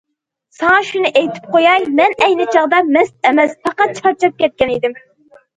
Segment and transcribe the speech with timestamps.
[0.59, 4.99] ساڭا شۇنى ئېيتىپ قوياي، مەن ئەينى چاغدا مەست ئەمەس، پەقەت چارچاپ كەتكەن ئىدىم.